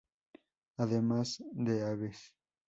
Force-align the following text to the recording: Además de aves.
Además 0.77 1.43
de 1.53 1.83
aves. 1.83 2.33